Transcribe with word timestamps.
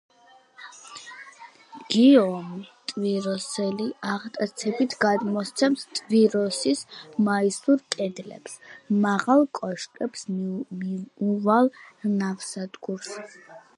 გიიომ 1.95 2.45
ტვიროსელი 2.91 3.85
აღტაცებით 4.13 4.95
გადმოსცემს 5.03 5.85
ტვიროსის 5.99 6.81
მასიურ 7.27 7.83
კედლებს, 7.97 8.57
მაღალ 9.05 9.45
კოშკებს 9.61 10.25
მიუვალ 10.41 11.69
ნავსადგურს. 12.17 13.15